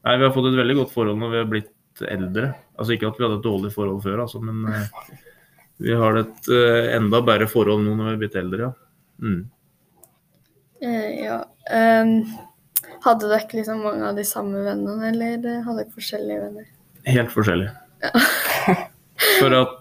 Nei, 0.00 0.14
vi 0.16 0.24
har 0.24 0.32
fått 0.32 0.46
et 0.48 0.56
veldig 0.56 0.76
godt 0.78 0.92
forhold 0.94 1.18
når 1.20 1.32
vi 1.32 1.38
har 1.42 1.48
blitt 1.48 2.02
eldre. 2.08 2.52
Altså 2.80 2.94
ikke 2.94 3.10
at 3.10 3.18
vi 3.18 3.26
hadde 3.26 3.36
et 3.36 3.44
dårlig 3.44 3.72
forhold 3.74 3.98
før, 4.04 4.22
altså, 4.24 4.40
men 4.40 4.62
eh, 4.72 5.10
vi 5.84 5.96
har 5.96 6.16
et 6.16 6.48
eh, 6.56 6.86
enda 6.96 7.20
bedre 7.24 7.48
forhold 7.50 7.84
nå 7.84 7.96
når 7.98 8.06
vi 8.06 8.14
har 8.14 8.20
blitt 8.22 8.38
eldre, 8.40 8.70
ja. 8.70 8.70
Mm. 9.20 9.42
Eh, 10.80 11.24
ja. 11.24 11.42
Um, 11.70 12.24
hadde 13.04 13.28
dere 13.28 13.58
liksom 13.58 13.82
mange 13.84 14.06
av 14.08 14.16
de 14.16 14.24
samme 14.28 14.62
vennene, 14.64 15.10
eller 15.12 15.44
eh, 15.44 15.60
hadde 15.64 15.84
dere 15.84 15.96
forskjellige 15.96 16.40
venner? 16.44 16.66
Helt 17.08 17.32
forskjellig. 17.32 17.68
For 19.40 19.56
at 19.56 19.76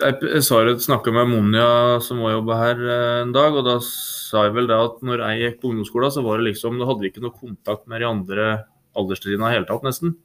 jeg, 0.00 0.16
jeg 0.24 0.44
sa 0.44 0.62
det, 0.64 0.78
snakka 0.84 1.12
med 1.12 1.28
Monja 1.32 1.68
som 2.04 2.22
var 2.24 2.36
jobba 2.36 2.58
her 2.60 2.82
eh, 2.84 3.18
en 3.24 3.34
dag, 3.36 3.56
og 3.56 3.66
da 3.68 3.76
sa 3.84 4.46
jeg 4.46 4.56
vel 4.56 4.68
det 4.70 4.80
at 4.80 5.00
når 5.04 5.24
jeg 5.24 5.40
gikk 5.44 5.60
på 5.60 5.72
ungdomsskolen, 5.72 6.14
så 6.14 6.24
var 6.24 6.40
det 6.40 6.50
liksom, 6.50 6.80
da 6.80 6.88
hadde 6.88 7.04
vi 7.04 7.12
ikke 7.12 7.24
noe 7.24 7.36
kontakt 7.36 7.88
med 7.90 8.00
de 8.00 8.08
andre 8.08 8.50
alderstrinnene 8.98 9.52
i 9.52 9.56
hele 9.58 9.68
tatt, 9.68 9.84
nesten. 9.86 10.16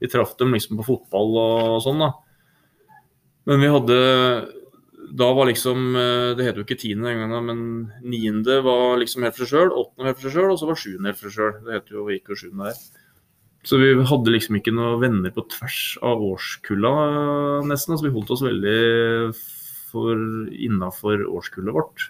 Vi 0.00 0.08
traff 0.10 0.36
dem 0.40 0.54
liksom 0.56 0.78
på 0.80 0.86
fotball 0.86 1.34
og 1.40 1.80
sånn, 1.84 2.02
da. 2.02 2.12
Men 3.48 3.62
vi 3.62 3.70
hadde 3.72 3.98
Da 5.10 5.26
var 5.34 5.48
liksom 5.48 5.96
eh, 5.98 6.30
Det 6.38 6.44
heter 6.46 6.62
jo 6.62 6.66
ikke 6.68 6.78
tiende 6.78 7.10
den 7.10 7.22
gangen, 7.24 7.46
men 7.48 7.60
niende 8.06 8.60
var 8.62 8.98
liksom 9.00 9.26
helt 9.26 9.36
for 9.36 9.44
seg 9.46 9.56
sjøl, 9.56 9.72
åttende 9.74 10.10
helt 10.10 10.20
for 10.20 10.28
seg 10.28 10.36
sjøl, 10.38 10.50
og 10.54 10.60
så 10.60 10.68
var 10.70 10.80
sjuende 10.80 11.10
helt 11.10 11.20
for 11.20 11.28
seg 11.28 11.38
sjøl. 11.38 11.54
Det 11.66 11.76
heter 11.76 11.98
jo 11.98 12.08
ikke 12.14 12.38
sjuende 12.38 12.70
der. 12.70 13.06
Så 13.66 13.76
vi 13.76 13.90
hadde 14.08 14.32
liksom 14.32 14.56
ikke 14.56 14.72
noen 14.72 15.02
venner 15.02 15.32
på 15.36 15.44
tvers 15.52 15.80
av 16.06 16.22
årskulla, 16.24 16.92
nesten. 17.68 17.92
Altså, 17.92 18.06
vi 18.06 18.14
holdt 18.14 18.30
oss 18.32 18.44
veldig 18.46 18.76
for 19.90 20.22
innafor 20.54 21.26
årskullet 21.28 21.74
vårt. 21.74 22.06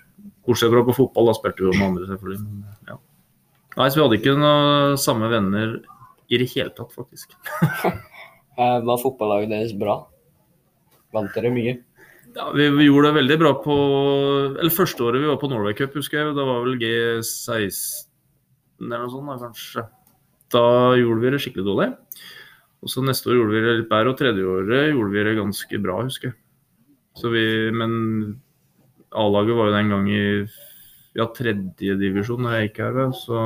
Bortsett 0.47 0.71
fra 0.71 0.85
på 0.87 0.95
fotball, 0.95 1.31
da 1.31 1.37
spilte 1.39 1.65
vi 1.65 1.71
jo 1.71 1.79
med 1.79 1.87
andre, 1.89 2.11
selvfølgelig. 2.13 2.45
Men, 2.45 2.77
ja. 2.93 2.99
Nei, 3.79 3.89
så 3.89 3.99
vi 3.99 4.05
hadde 4.05 4.21
ikke 4.21 4.37
noen 4.37 5.01
samme 5.01 5.31
venner 5.33 5.75
i 6.31 6.41
det 6.41 6.51
hele 6.55 6.73
tatt, 6.77 6.95
faktisk. 6.97 7.37
Eh, 8.61 8.81
var 8.85 8.99
fotballaget 9.01 9.49
deres 9.55 9.71
bra? 9.79 9.95
Vant 11.15 11.31
dere 11.33 11.49
mye? 11.55 11.79
Ja, 12.37 12.51
vi, 12.55 12.69
vi 12.71 12.87
gjorde 12.87 13.11
det 13.11 13.19
veldig 13.19 13.37
bra 13.41 13.51
på 13.59 13.77
Eller 14.53 14.75
første 14.75 15.03
året 15.03 15.23
vi 15.23 15.31
var 15.31 15.39
på 15.41 15.49
Norway 15.51 15.75
Cup, 15.79 15.97
husker 15.99 16.21
jeg. 16.21 16.37
Da 16.37 16.47
var 16.47 16.63
vel 16.67 16.79
G16 16.81 18.07
eller 18.81 19.03
noe 19.03 19.11
sånt, 19.13 19.29
da, 19.29 19.37
kanskje. 19.43 19.83
Da 20.55 20.67
gjorde 20.97 21.21
vi 21.21 21.33
det 21.35 21.41
skikkelig 21.45 21.67
dårlig. 21.67 21.89
Og 22.81 22.89
så 22.89 23.03
neste 23.05 23.29
år 23.29 23.37
gjorde 23.37 23.53
vi 23.53 23.65
det 23.67 23.75
litt 23.83 23.91
bedre, 23.91 24.13
og 24.15 24.17
tredje 24.17 24.47
året 24.49 24.87
gjorde 24.89 25.13
vi 25.13 25.25
det 25.27 25.35
ganske 25.37 25.81
bra, 25.85 25.99
husker 26.07 26.31
jeg. 26.31 26.39
Så 27.21 27.33
vi, 27.35 27.45
men 27.77 27.93
A-laget 29.21 29.59
var 29.59 29.69
jo 29.69 29.77
den 29.77 29.93
gang 29.93 30.09
i 30.09 30.23
ja, 31.19 31.27
tredjedivisjon 31.37 32.47
da 32.47 32.57
jeg 32.57 32.71
gikk 32.71 32.81
her, 32.87 33.03
så 33.19 33.45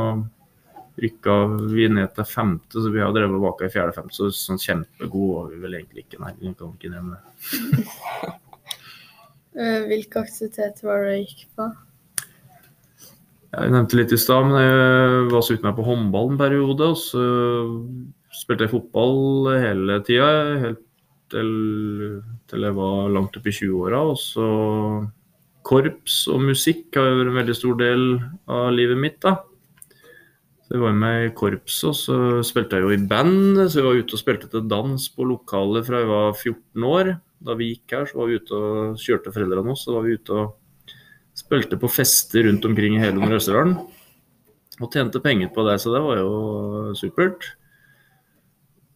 rykka 1.03 1.37
vi 1.73 1.89
ned 1.91 2.15
til 2.15 2.31
femte, 2.31 2.79
så 2.79 2.95
vi 2.95 3.03
har 3.03 3.11
drevet 3.17 3.43
baka 3.43 3.67
i 3.67 3.75
fjerde-femte, 3.75 4.15
så 4.15 4.31
sånn 4.31 4.63
kjempegod 4.63 5.35
var 5.35 5.51
vi 5.51 5.61
vel 5.65 5.81
egentlig 5.81 6.07
ikke. 6.07 6.23
Nei, 6.23 6.35
vi 6.39 6.55
kan 6.55 6.79
ikke 6.79 6.95
nevne 6.95 7.19
det. 7.19 8.35
Eh, 9.55 9.85
hvilke 9.87 10.25
aktiviteter 10.25 10.89
var 10.89 11.05
det 11.05 11.11
du 11.15 11.21
gikk 11.23 11.45
på? 11.55 11.69
Jeg 13.55 13.71
nevnte 13.71 13.99
litt 14.01 14.13
i 14.15 14.19
stad, 14.19 14.49
men 14.49 14.59
jeg 14.59 15.27
var 15.31 15.45
så 15.47 15.55
ute 15.55 15.67
meg 15.67 15.77
på 15.79 15.87
håndball 15.87 16.33
en 16.33 16.41
periode. 16.41 16.89
Og 16.91 16.99
så 16.99 17.27
spilte 18.35 18.67
jeg 18.67 18.75
fotball 18.75 19.53
hele 19.63 20.01
tida, 20.07 20.31
helt 20.65 20.83
til, 21.35 21.53
jeg 22.51 22.77
var 22.77 23.13
langt 23.15 23.37
opp 23.39 23.47
i 23.47 23.55
20-åra. 23.55 24.01
Og 24.11 24.19
så 24.19 24.49
korps 25.65 26.25
og 26.33 26.43
musikk 26.51 26.99
har 26.99 27.15
vært 27.15 27.31
en 27.31 27.39
veldig 27.41 27.57
stor 27.57 27.77
del 27.81 28.07
av 28.51 28.73
livet 28.75 29.01
mitt. 29.01 29.21
da. 29.23 29.37
Så 30.65 30.77
jeg 30.77 30.83
var 30.83 30.99
med 30.99 31.29
i 31.29 31.35
korpset, 31.37 31.91
og 31.93 31.97
så 31.99 32.19
spilte 32.47 32.81
jeg 32.81 32.89
jo 32.89 32.95
i 32.97 33.07
band. 33.07 33.63
Så 33.69 33.79
vi 33.79 33.87
var 33.87 34.03
ute 34.03 34.19
og 34.19 34.23
spilte 34.23 34.51
til 34.51 34.67
dans 34.67 35.09
på 35.15 35.31
lokalet 35.31 35.87
fra 35.87 36.03
jeg 36.03 36.11
var 36.11 36.35
14 36.35 36.91
år. 36.91 37.15
Da 37.45 37.57
vi 37.59 37.73
gikk 37.73 37.93
her, 37.97 38.07
så 38.09 38.21
var 38.21 38.31
vi 38.31 38.39
ute 38.41 38.59
og 38.59 39.01
kjørte 39.01 39.33
foreldrene 39.35 39.75
oss. 39.75 39.85
Så 39.87 39.97
var 39.97 40.07
vi 40.07 40.17
ute 40.17 40.39
og 40.39 40.95
spilte 41.37 41.79
på 41.81 41.91
fester 41.91 42.47
rundt 42.49 42.65
omkring 42.69 42.97
i 42.97 43.03
hele 43.03 43.19
Nord-Østerdalen. 43.19 43.77
Og 44.83 44.91
tjente 44.91 45.23
penger 45.23 45.53
på 45.55 45.65
det, 45.69 45.77
så 45.83 45.93
det 45.95 46.03
var 46.03 46.19
jo 46.19 46.95
supert. 46.99 47.53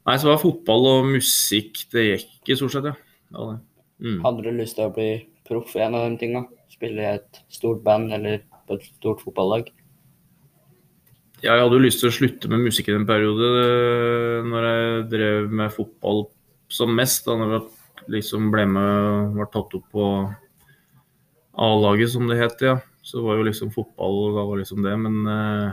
Nei, 0.09 0.17
så 0.17 0.31
var 0.31 0.41
fotball 0.41 0.87
og 0.89 1.11
musikk 1.13 1.85
det 1.93 2.07
gikk 2.07 2.53
i 2.55 2.57
stort 2.59 2.75
sett, 2.75 2.87
ja. 2.89 2.95
ja. 3.35 3.59
Mm. 3.99 4.23
Hadde 4.25 4.47
du 4.47 4.55
lyst 4.57 4.79
til 4.79 4.87
å 4.89 4.95
bli 4.95 5.11
proff 5.49 5.75
i 5.77 5.83
en 5.85 5.99
av 5.99 6.07
de 6.07 6.21
tinga? 6.21 6.47
Spille 6.73 7.03
i 7.03 7.11
et 7.19 7.43
stort 7.53 7.83
band 7.85 8.15
eller 8.17 8.41
på 8.69 8.79
et 8.79 8.87
stort 8.89 9.21
fotballag? 9.25 9.69
Ja, 11.43 11.53
jeg 11.53 11.63
hadde 11.63 11.77
jo 11.77 11.85
lyst 11.85 12.01
til 12.03 12.11
å 12.11 12.15
slutte 12.15 12.51
med 12.51 12.65
musikk 12.67 12.89
i 12.91 12.97
en 12.97 13.07
periode 13.07 13.49
eh, 13.63 14.47
når 14.49 14.69
jeg 14.69 15.05
drev 15.13 15.53
med 15.61 15.75
fotball 15.75 16.25
som 16.73 16.95
mest. 16.97 17.29
Da 17.29 17.37
når 17.39 17.55
jeg 17.55 17.67
liksom 18.13 18.51
ble 18.53 18.65
med 18.71 19.37
var 19.39 19.51
tatt 19.53 19.75
opp 19.79 19.87
på 19.93 20.07
A-laget, 21.59 22.13
som 22.13 22.29
det 22.31 22.39
het, 22.39 22.61
ja. 22.63 22.79
Så 23.03 23.23
var 23.25 23.39
jo 23.39 23.47
liksom 23.49 23.71
fotball 23.75 24.35
da 24.37 24.45
var 24.47 24.61
liksom 24.61 24.85
det. 24.85 24.95
Men 25.01 25.17
eh, 25.33 25.71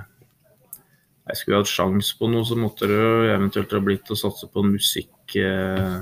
jeg 1.29 1.39
skulle 1.39 1.61
hatt 1.61 1.71
sjanse 1.71 2.15
på 2.17 2.29
noe, 2.31 2.45
så 2.47 2.57
måtte 2.57 2.89
det 2.89 2.97
jo 2.97 3.11
eventuelt 3.33 3.75
ha 3.75 3.81
blitt 3.83 4.09
å 4.13 4.17
satse 4.17 4.49
på 4.51 4.65
musikk 4.65 5.35
eh, 5.41 5.99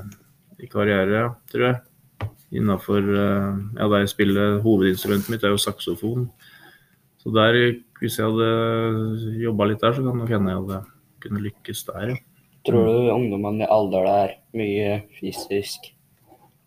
i 0.64 0.70
karriere, 0.72 1.26
tror 1.52 1.68
jeg. 1.70 1.82
Innafor 2.60 3.02
eh, 3.02 3.50
Ja, 3.80 3.88
der 3.90 4.04
jeg 4.04 4.14
spiller 4.14 4.60
Hovedinstrumentet 4.64 5.34
mitt 5.34 5.44
er 5.44 5.56
jo 5.56 5.62
saksofon. 5.62 6.30
Så 7.24 7.32
der, 7.36 7.58
hvis 8.00 8.20
jeg 8.20 8.30
hadde 8.30 9.40
jobba 9.42 9.68
litt 9.68 9.84
der, 9.84 9.96
så 9.96 10.04
kan 10.06 10.20
nok 10.20 10.32
hende 10.32 10.54
jeg 10.54 10.62
hadde 10.62 10.80
kunne 11.24 11.44
lykkes 11.44 11.84
der, 11.90 12.14
ja. 12.14 12.22
Tror 12.64 12.88
du 12.88 13.12
ungdommene 13.12 13.66
i 13.66 13.72
alder 13.76 14.06
er 14.08 14.34
mye 14.56 15.02
fysisk 15.18 15.90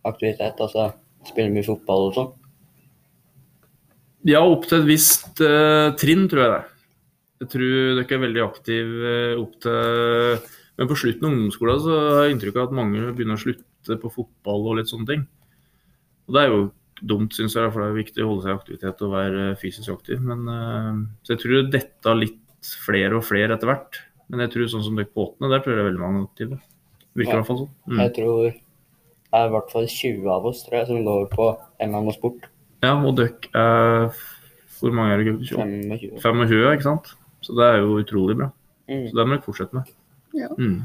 aktivitet? 0.08 0.60
Altså 0.62 0.90
spiller 1.26 1.52
mye 1.54 1.66
fotball 1.66 2.08
og 2.10 2.16
sånn? 2.16 2.32
Ja, 4.26 4.42
opp 4.42 4.66
til 4.66 4.80
et 4.80 4.88
visst 4.88 5.42
uh, 5.44 5.92
trinn, 5.98 6.26
tror 6.30 6.42
jeg 6.42 6.52
det. 6.54 6.62
Jeg 7.42 7.50
tror 7.52 7.74
dere 7.98 8.16
er 8.16 8.22
veldig 8.24 8.42
aktive 8.42 9.12
uh, 9.12 9.42
opp 9.42 9.58
til 9.62 10.40
Men 10.76 10.88
på 10.90 10.96
slutten 10.98 11.26
av 11.26 11.34
ungdomsskolen 11.34 11.82
så 11.84 11.98
har 12.00 12.24
jeg 12.24 12.34
inntrykk 12.34 12.58
av 12.58 12.66
at 12.66 12.74
mange 12.76 13.12
begynner 13.16 13.38
å 13.38 13.42
slutte 13.42 13.96
på 14.02 14.10
fotball 14.12 14.66
og 14.72 14.80
litt 14.80 14.90
sånne 14.90 15.08
ting. 15.08 15.22
Og 16.26 16.34
det 16.36 16.42
er 16.42 16.50
jo 16.52 16.58
dumt, 17.06 17.36
syns 17.36 17.54
jeg, 17.56 17.70
for 17.70 17.82
det 17.82 17.86
er 17.92 18.00
viktig 18.00 18.24
å 18.24 18.28
holde 18.32 18.44
seg 18.44 18.52
i 18.52 18.56
aktivitet 18.56 19.04
og 19.06 19.14
være 19.14 19.46
fysisk 19.60 19.94
aktiv. 19.94 20.20
Men, 20.26 20.42
uh, 20.50 20.98
så 21.24 21.36
jeg 21.36 21.44
tror 21.44 21.70
dette 21.72 22.18
litt 22.18 22.72
flere 22.82 23.20
og 23.20 23.24
flere 23.24 23.56
etter 23.56 23.70
hvert. 23.70 24.02
Men 24.26 24.42
jeg 24.42 24.56
tror 24.56 24.70
sånn 24.72 24.84
som 24.88 24.98
dere 24.98 25.08
på 25.12 25.28
åttende, 25.28 25.52
der 25.54 25.62
tror 25.62 25.72
jeg 25.72 25.78
det 25.78 25.84
er 25.84 25.90
veldig 25.92 26.02
mange 26.02 26.24
aktive. 26.26 26.60
Virker 27.16 27.36
i 27.36 27.38
hvert 27.38 27.48
fall 27.48 27.60
sånn. 27.62 27.74
Mm. 27.86 28.00
Jeg 28.02 28.14
tror 28.18 28.48
er 29.36 29.48
i 29.48 29.52
hvert 29.54 29.72
fall 29.72 29.88
20 29.90 30.32
av 30.32 30.48
oss 30.50 30.64
tror 30.66 30.78
jeg, 30.80 30.88
som 30.90 31.06
går 31.06 31.28
på 31.32 31.50
en 31.52 31.86
eller 31.88 32.02
annen 32.02 32.16
sport. 32.16 32.48
Ja, 32.84 32.94
og 32.96 33.16
dere 33.18 33.52
er 33.56 34.24
Hvor 34.76 34.92
mange 34.92 35.14
er 35.14 35.22
det? 35.24 35.36
25? 35.48 35.70
25. 35.88 36.18
25, 36.20 36.72
ikke 36.76 36.84
sant? 36.84 37.14
Så 37.44 37.54
det 37.56 37.64
er 37.64 37.78
jo 37.80 37.96
utrolig 38.02 38.36
bra. 38.36 38.50
Mm. 38.90 39.06
Så 39.08 39.16
det 39.16 39.24
må 39.24 39.36
dere 39.36 39.46
fortsette 39.46 39.78
med. 39.78 39.94
Ja. 40.36 40.50
Mm. 40.60 40.82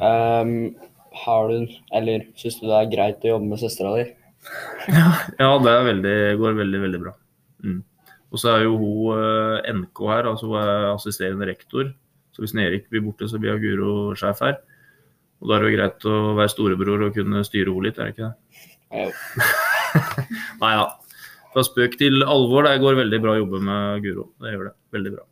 Um, 0.00 0.54
har 1.24 1.50
du, 1.50 1.74
eller 1.98 2.24
syns 2.40 2.56
du 2.60 2.64
det 2.70 2.78
er 2.78 2.92
greit 2.94 3.26
å 3.26 3.34
jobbe 3.34 3.50
med 3.50 3.60
søstera 3.60 3.92
di? 3.98 4.06
Ja, 4.88 5.50
det 5.60 5.72
er 5.72 5.88
veldig, 5.90 6.16
går 6.40 6.56
veldig, 6.62 6.80
veldig 6.86 7.00
bra. 7.02 7.12
Mm. 7.66 7.80
Og 8.30 8.40
så 8.40 8.54
er 8.54 8.64
jo 8.64 8.76
hun 8.80 9.18
eh, 9.18 9.72
NK 9.74 10.02
her, 10.08 10.28
altså 10.30 10.48
hun 10.48 10.60
er 10.62 10.86
assisterende 10.94 11.48
rektor. 11.50 11.90
Så 12.32 12.44
hvis 12.44 12.54
Erik 12.54 12.86
blir 12.88 13.04
borte, 13.04 13.28
så 13.28 13.40
blir 13.42 13.58
Guro 13.60 14.14
sjef 14.16 14.40
her. 14.46 14.60
Og 15.40 15.48
da 15.48 15.56
er 15.56 15.62
det 15.62 15.70
jo 15.70 15.76
greit 15.78 16.06
å 16.08 16.16
være 16.36 16.52
storebror 16.52 17.06
og 17.06 17.16
kunne 17.16 17.44
styre 17.48 17.72
henne 17.72 17.86
litt, 17.86 17.98
er 17.98 18.10
det 18.10 18.14
ikke 18.14 18.28
det? 18.28 18.34
Nei 20.62 20.72
da. 20.76 20.88
Fra 21.50 21.64
spøk 21.66 21.96
til 21.98 22.22
alvor, 22.22 22.66
det 22.68 22.82
går 22.82 22.98
veldig 23.00 23.20
bra 23.24 23.34
å 23.34 23.40
jobbe 23.40 23.60
med 23.66 24.04
Guro. 24.04 24.28
Det 24.38 24.52
gjør 24.52 24.68
det. 24.68 24.74
Veldig 24.94 25.12
bra. 25.16 25.24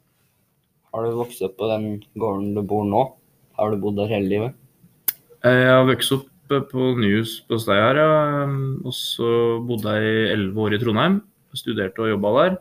Har 0.94 1.04
du 1.04 1.18
vokst 1.18 1.44
opp 1.44 1.58
på 1.60 1.68
den 1.70 1.84
gården 2.18 2.56
du 2.56 2.62
bor 2.66 2.86
nå? 2.88 3.04
Har 3.58 3.70
du 3.70 3.82
bodd 3.82 3.98
der 4.00 4.10
hele 4.10 4.30
livet? 4.30 4.56
Jeg 5.44 5.68
har 5.68 5.84
vokst 5.86 6.16
opp 6.16 6.56
på 6.72 6.86
Nyhus 6.98 7.36
på 7.46 7.58
Steier, 7.60 8.00
ja. 8.00 8.46
og 8.80 8.94
så 8.96 9.28
bodde 9.68 9.92
jeg 9.98 10.08
i 10.08 10.32
elleve 10.32 10.64
år 10.64 10.74
i 10.74 10.80
Trondheim. 10.82 11.20
Studerte 11.54 12.02
og 12.06 12.10
jobba 12.14 12.32
der. 12.38 12.58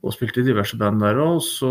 Og 0.00 0.16
spilte 0.16 0.42
i 0.42 0.48
diverse 0.48 0.76
band 0.80 1.00
der 1.04 1.22
òg. 1.22 1.38
Så 1.46 1.70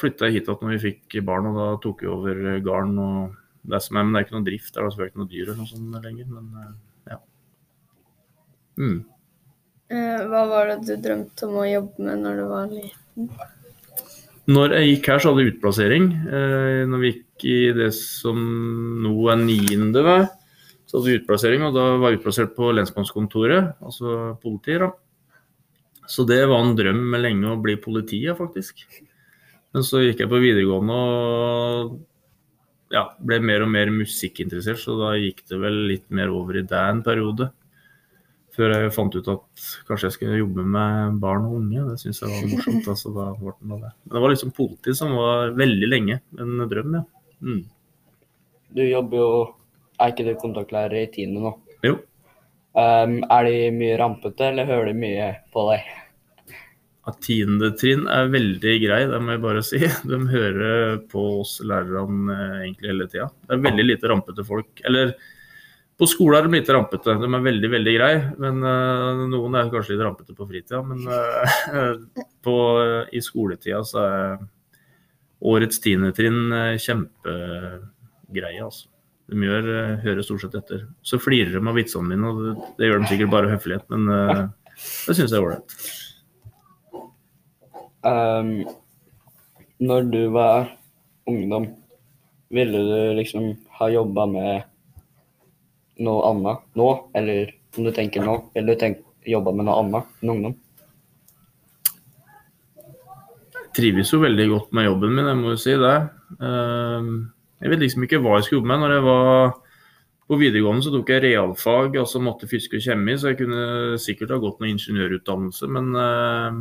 flytta 0.00 0.28
jeg 0.28 0.38
hit 0.38 0.48
igjen 0.48 0.64
når 0.64 0.74
vi 0.76 0.82
fikk 0.86 1.20
barn, 1.26 1.50
og 1.50 1.58
da 1.58 1.68
tok 1.82 2.06
vi 2.06 2.12
over 2.14 2.40
gården. 2.64 2.96
og 3.04 3.39
det 3.62 3.80
som 3.84 3.96
er, 3.96 4.04
Men 4.04 4.14
det 4.14 4.20
er 4.20 4.26
ikke 4.26 4.36
noe 4.38 4.48
drift 4.48 4.72
der, 4.72 4.80
det 4.80 4.86
er 4.86 4.94
selvfølgelig 4.94 5.12
ikke 5.12 5.22
noe 5.22 5.32
dyr 5.32 5.46
eller 5.46 5.60
noe 5.60 5.70
sånt 5.70 6.04
lenger. 6.06 6.28
Men 6.34 6.60
eh, 6.60 6.74
ja. 7.12 7.18
Mm. 8.80 8.98
Eh, 9.90 10.20
hva 10.30 10.42
var 10.48 10.70
det 10.70 10.78
du 10.86 10.92
drømte 11.02 11.48
om 11.48 11.58
å 11.60 11.68
jobbe 11.68 12.06
med 12.06 12.22
når 12.24 12.40
du 12.40 12.44
var 12.50 12.70
liten? 12.70 13.32
Når 14.50 14.74
jeg 14.74 14.88
gikk 14.88 15.08
her, 15.12 15.20
så 15.20 15.30
hadde 15.30 15.44
jeg 15.44 15.54
utplassering. 15.54 16.06
Eh, 16.26 16.82
når 16.90 17.02
vi 17.02 17.12
gikk 17.12 17.46
i 17.50 17.58
det 17.76 17.90
som 17.96 18.40
nå 19.04 19.14
er 19.30 19.42
niende, 19.42 20.16
så 20.88 20.98
hadde 20.98 21.06
vi 21.06 21.18
utplassering. 21.20 21.66
Og 21.68 21.76
da 21.76 21.86
var 22.00 22.10
jeg 22.10 22.22
utplassert 22.22 22.56
på 22.56 22.72
lensmannskontoret, 22.74 23.76
altså 23.84 24.34
politiet. 24.42 24.86
da. 24.86 24.90
Så 26.10 26.24
det 26.26 26.40
var 26.50 26.64
en 26.64 26.74
drøm 26.74 27.14
lenge 27.20 27.52
å 27.52 27.60
bli 27.62 27.76
politi, 27.78 28.24
faktisk. 28.34 28.82
Men 29.70 29.86
så 29.86 30.02
gikk 30.02 30.24
jeg 30.24 30.30
på 30.32 30.40
videregående 30.42 30.96
og 30.98 31.92
ja, 32.90 33.04
ble 33.22 33.38
mer 33.44 33.64
og 33.64 33.70
mer 33.70 33.90
musikkinteressert, 33.94 34.80
så 34.82 34.96
da 34.98 35.14
gikk 35.18 35.44
det 35.50 35.58
vel 35.62 35.78
litt 35.92 36.06
mer 36.14 36.32
over 36.34 36.58
i 36.58 36.66
det 36.66 36.80
en 36.80 37.02
periode. 37.06 37.50
Før 38.56 38.74
jeg 38.74 38.92
fant 38.92 39.14
ut 39.14 39.28
at 39.30 39.66
kanskje 39.86 40.08
jeg 40.08 40.16
skulle 40.16 40.40
jobbe 40.40 40.64
med 40.66 41.20
barn 41.22 41.46
og 41.46 41.60
unge. 41.60 41.84
Det 41.86 42.00
syns 42.02 42.18
jeg 42.20 42.32
var 42.32 42.48
morsomt. 42.50 42.88
altså 42.92 43.12
da 43.14 43.28
ble 43.38 43.54
det 43.60 43.78
det. 43.84 43.92
Men 44.02 44.16
det 44.16 44.22
var 44.24 44.34
liksom 44.34 44.54
politi 44.56 44.94
som 44.98 45.14
var 45.16 45.54
veldig 45.58 45.90
lenge 45.90 46.18
en 46.38 46.66
drøm, 46.72 46.98
ja. 46.98 47.04
Mm. 47.46 47.62
Du 48.76 48.82
jobber 48.84 49.16
jo 49.16 49.30
Er 50.00 50.12
ikke 50.12 50.26
du 50.26 50.34
kontaktlærer 50.40 50.98
i 50.98 51.08
tiende 51.12 51.40
nå? 51.44 51.50
Jo. 51.84 51.94
Um, 52.72 53.18
er 53.26 53.46
de 53.46 53.54
mye 53.76 53.96
rampete, 54.00 54.46
eller 54.48 54.68
hører 54.68 54.90
de 54.90 54.94
mye 54.96 55.26
på 55.52 55.64
deg? 55.68 55.88
At 57.08 57.16
tiende 57.24 57.70
trinn 57.80 58.02
er 58.12 58.28
veldig 58.28 58.72
grei, 58.82 59.00
det 59.08 59.18
må 59.24 59.32
jeg 59.32 59.42
bare 59.42 59.62
si. 59.64 59.80
De 60.10 60.18
hører 60.28 60.98
på 61.10 61.22
oss 61.40 61.56
lærerne 61.64 62.34
eh, 62.34 62.56
egentlig 62.66 62.90
hele 62.92 63.06
tida. 63.08 63.28
Det 63.46 63.56
er 63.56 63.62
veldig 63.68 63.86
lite 63.86 64.10
rampete 64.10 64.44
folk. 64.46 64.82
Eller 64.88 65.14
på 66.00 66.08
skolen 66.08 66.38
er 66.38 66.46
de 66.46 66.58
lite 66.58 66.76
rampete. 66.76 67.16
De 67.22 67.28
er 67.28 67.46
veldig, 67.46 67.70
veldig 67.72 67.94
greie. 67.96 68.20
Men 68.40 68.60
uh, 68.64 69.24
noen 69.32 69.56
er 69.56 69.72
kanskje 69.72 69.94
litt 69.94 70.04
rampete 70.04 70.36
på 70.36 70.48
fritida. 70.48 70.82
Men 70.84 71.08
uh, 71.08 71.96
på, 72.46 72.56
i 73.16 73.24
skoletida 73.24 73.80
så 73.88 74.04
er 74.04 74.46
årets 75.50 75.80
tiendetrinn 75.80 76.52
uh, 76.52 76.76
kjempegreie, 76.80 78.60
altså. 78.64 78.88
De 79.30 79.38
gjør, 79.46 79.66
hører 80.02 80.24
stort 80.26 80.42
sett 80.42 80.56
etter. 80.58 80.84
Så 81.06 81.20
flirer 81.22 81.54
de 81.54 81.60
av 81.62 81.76
vitsene 81.78 82.08
mine, 82.12 82.28
og 82.32 82.40
det, 82.42 82.70
det 82.80 82.88
gjør 82.88 83.04
de 83.04 83.10
sikkert 83.12 83.30
bare 83.30 83.52
høflighet, 83.52 83.84
men 83.92 84.08
det 84.10 85.14
syns 85.14 85.30
jeg 85.30 85.36
er 85.38 85.44
ålreit. 85.44 85.76
Ehm, 88.06 88.64
når 89.80 90.08
du 90.12 90.22
var 90.32 90.70
ungdom, 91.28 91.66
ville 92.50 92.80
du 92.86 93.14
liksom 93.18 93.52
ha 93.78 93.88
jobba 93.92 94.26
med 94.26 94.66
noe 96.00 96.24
annet 96.30 96.64
nå? 96.80 96.88
Eller 97.14 97.52
om 97.76 97.86
du 97.86 97.92
tenker 97.94 98.24
nå, 98.24 98.38
ville 98.54 98.74
du 98.74 98.80
tenk, 98.80 99.02
jobba 99.28 99.52
med 99.52 99.68
noe 99.68 99.78
annet 99.82 100.22
enn 100.22 100.34
ungdom? 100.34 100.56
Jeg 103.60 103.74
trives 103.76 104.10
jo 104.10 104.22
veldig 104.24 104.48
godt 104.50 104.72
med 104.74 104.88
jobben 104.88 105.12
min, 105.14 105.28
jeg 105.30 105.38
må 105.38 105.52
jo 105.52 105.60
si 105.60 105.76
det. 105.78 105.98
Ehm, 106.40 107.12
Jeg 107.60 107.68
vet 107.74 107.82
liksom 107.84 108.06
ikke 108.06 108.22
hva 108.24 108.38
jeg 108.38 108.46
skulle 108.46 108.62
jobbe 108.62 108.70
med. 108.72 108.80
Når 108.80 108.92
jeg 108.94 109.02
var 109.04 109.50
på 110.30 110.36
videregående 110.40 110.84
så 110.86 110.92
tok 110.94 111.10
jeg 111.12 111.22
realfag, 111.26 111.96
altså 112.00 112.22
matte, 112.24 112.48
fysikk 112.48 112.78
og 112.78 112.84
kjemi, 112.86 113.16
så 113.18 113.32
jeg 113.32 113.40
kunne 113.42 113.98
sikkert 114.00 114.32
ha 114.32 114.38
gått 114.40 114.62
noe 114.62 114.70
ingeniørutdannelse, 114.72 115.68
men 115.68 115.90
eh, 116.00 116.60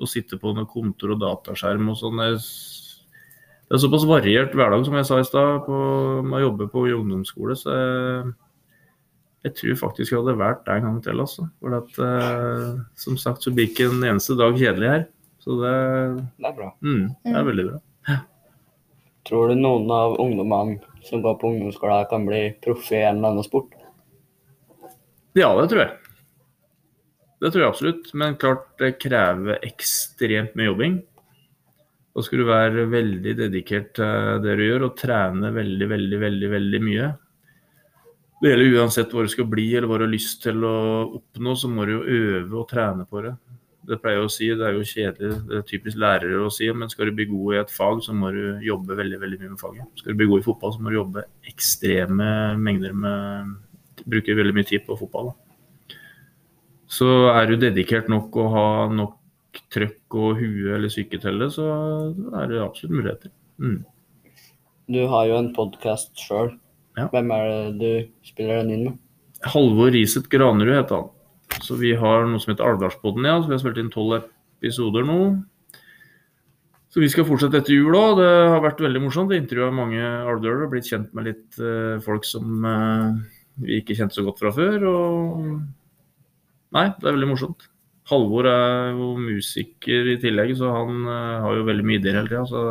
å 0.00 0.08
sitte 0.08 0.38
på 0.40 0.54
noe 0.56 0.66
kontor 0.70 1.12
og 1.14 1.20
dataskjerm 1.20 1.88
og 1.92 1.96
sånn 2.00 2.16
det 2.20 2.28
er- 2.34 3.78
såpass 3.78 4.02
variert 4.08 4.52
hverdag, 4.56 4.84
som 4.84 4.94
jeg 4.98 5.06
sa 5.06 5.18
i 5.20 5.26
stad, 5.28 5.68
med 6.24 6.40
å 6.40 6.44
jobbe 6.50 6.66
på 6.72 6.88
ungdomsskole, 6.90 7.54
så 7.54 7.70
jeg, 7.70 8.32
jeg 9.44 9.54
tror 9.60 9.76
faktisk 9.84 10.10
jeg 10.10 10.18
hadde 10.24 10.34
valgt 10.40 10.64
det 10.66 10.74
en 10.74 10.82
gang 10.88 10.96
til, 11.04 11.20
altså. 11.22 11.46
For 11.60 11.76
at, 11.78 12.00
eh, 12.02 12.80
som 12.96 13.16
sagt 13.16 13.42
så 13.46 13.52
blir 13.54 13.68
ikke 13.70 13.86
en 13.90 14.02
eneste 14.02 14.36
dag 14.36 14.58
kjedelig 14.58 14.88
her. 14.90 15.06
Så 15.40 15.54
det, 15.62 16.26
Det 16.40 16.50
er 16.50 16.56
bra. 16.58 16.72
mm, 16.82 17.06
det 17.24 17.36
er 17.36 17.44
veldig 17.44 17.66
bra. 17.70 17.78
Tror 19.24 19.48
du 19.48 19.54
noen 19.54 19.88
av 19.94 20.16
ungdommene 20.18 20.80
som 21.04 21.22
går 21.22 21.38
på 21.38 21.48
ungdomsskolen 21.54 22.08
kan 22.10 22.26
bli 22.26 22.54
proffe 22.60 22.92
i 22.98 23.04
en 23.06 23.18
eller 23.20 23.28
annen 23.36 23.44
sport? 23.46 23.70
Ja, 25.38 25.54
det 25.60 25.70
tror 25.70 25.84
jeg. 25.86 25.96
Det 27.40 27.52
tror 27.52 27.62
jeg 27.62 27.72
absolutt. 27.72 28.10
Men 28.20 28.36
klart 28.40 28.66
det 28.80 28.98
krever 29.00 29.62
ekstremt 29.64 30.56
mye 30.58 30.68
jobbing. 30.68 31.00
Da 32.10 32.24
skal 32.26 32.42
du 32.42 32.48
være 32.48 32.86
veldig 32.90 33.36
dedikert 33.38 33.92
til 33.96 34.40
det 34.44 34.56
du 34.58 34.64
gjør, 34.66 34.88
og 34.88 34.96
trene 34.98 35.52
veldig, 35.54 35.90
veldig, 35.92 36.18
veldig, 36.24 36.50
veldig 36.56 36.80
mye. 36.84 37.10
Det 38.40 38.50
gjelder 38.50 38.80
uansett 38.80 39.12
hva 39.12 39.22
du 39.24 39.30
skal 39.30 39.46
bli 39.52 39.66
eller 39.74 39.86
hva 39.88 40.00
du 40.00 40.06
har 40.06 40.12
lyst 40.14 40.40
til 40.42 40.64
å 40.64 40.76
oppnå, 41.20 41.54
så 41.60 41.68
må 41.70 41.84
du 41.86 41.98
jo 41.98 42.04
øve 42.16 42.60
og 42.62 42.68
trene 42.70 43.04
på 43.08 43.22
det. 43.26 43.34
Det 43.90 43.98
pleier 44.00 44.20
jeg 44.20 44.26
å 44.26 44.32
si, 44.32 44.48
det 44.56 44.66
er 44.66 44.76
jo 44.76 44.86
kjedelig, 44.86 45.30
det 45.48 45.58
er 45.58 45.66
typisk 45.68 46.00
lærere 46.00 46.40
å 46.44 46.52
si, 46.52 46.68
men 46.76 46.92
skal 46.92 47.08
du 47.08 47.16
bli 47.18 47.26
god 47.30 47.54
i 47.54 47.60
et 47.60 47.72
fag, 47.72 48.00
så 48.04 48.14
må 48.16 48.30
du 48.34 48.42
jobbe 48.64 48.96
veldig 48.96 49.20
veldig 49.20 49.38
mye 49.40 49.52
med 49.52 49.60
faget. 49.60 49.86
Skal 50.00 50.12
du 50.12 50.20
bli 50.20 50.28
god 50.30 50.42
i 50.42 50.46
fotball, 50.46 50.74
så 50.74 50.82
må 50.82 50.92
du 50.92 50.98
jobbe 50.98 51.24
ekstreme 51.52 52.30
mengder 52.60 52.96
med 52.96 53.54
Bruke 54.00 54.36
veldig 54.36 54.56
mye 54.56 54.68
tid 54.68 54.86
på 54.86 54.96
fotball. 54.96 55.32
Da. 55.32 55.49
Så 56.90 57.06
er 57.30 57.46
du 57.46 57.56
dedikert 57.60 58.10
nok 58.10 58.34
og 58.40 58.50
har 58.54 58.94
nok 58.94 59.60
trøkk 59.70 60.16
og 60.18 60.40
hue 60.40 60.74
eller 60.74 60.90
psyke 60.90 61.20
til 61.22 61.38
det, 61.42 61.52
så 61.54 61.68
er 62.38 62.50
det 62.50 62.62
absolutt 62.62 62.96
muligheter. 62.96 63.32
Mm. 63.62 63.84
Du 64.90 65.00
har 65.12 65.28
jo 65.28 65.38
en 65.38 65.52
podkast 65.54 66.18
sjøl. 66.18 66.52
Ja. 66.98 67.06
Hvem 67.12 67.30
er 67.34 67.46
det 67.46 67.78
du 67.78 68.26
spiller 68.26 68.62
den 68.62 68.74
inn 68.74 68.84
med? 68.88 68.98
Halvor 69.52 69.92
Riset 69.94 70.26
Granerud 70.32 70.74
heter 70.74 70.98
han. 70.98 71.08
Så 71.62 71.76
vi 71.78 71.94
har 71.98 72.26
noe 72.26 72.42
som 72.42 72.52
heter 72.52 72.66
Alvdalspodden, 72.66 73.26
ja. 73.26 73.38
Så 73.38 73.50
vi 73.50 73.56
har 73.56 73.62
spilt 73.62 73.80
inn 73.80 73.94
tolv 73.94 74.18
episoder 74.18 75.06
nå. 75.06 75.20
Så 76.90 77.02
vi 77.02 77.08
skal 77.10 77.26
fortsette 77.26 77.60
etter 77.62 77.76
jul 77.76 77.94
òg. 77.94 78.18
Det 78.18 78.30
har 78.50 78.62
vært 78.64 78.82
veldig 78.82 79.02
morsomt. 79.04 79.30
Vi 79.30 79.38
intervjua 79.38 79.70
mange 79.74 80.02
alvdølere. 80.02 80.70
Blitt 80.72 80.90
kjent 80.90 81.12
med 81.14 81.30
litt 81.30 81.60
eh, 81.62 82.00
folk 82.02 82.26
som 82.26 82.66
eh, 82.66 83.36
vi 83.62 83.78
ikke 83.78 83.94
kjente 83.98 84.18
så 84.18 84.26
godt 84.26 84.42
fra 84.42 84.50
før. 84.56 84.86
Og 84.90 85.60
Nei, 86.76 86.86
det 87.00 87.08
er 87.08 87.16
veldig 87.16 87.30
morsomt. 87.32 87.66
Halvor 88.10 88.46
er 88.50 88.90
jo 88.94 89.12
musiker 89.18 90.08
i 90.12 90.16
tillegg, 90.22 90.52
så 90.58 90.70
han 90.74 91.04
eh, 91.06 91.38
har 91.44 91.58
jo 91.58 91.66
veldig 91.68 91.86
mye 91.86 92.00
ideer 92.00 92.20
hele 92.20 92.30
tida. 92.30 92.44
Så 92.50 92.62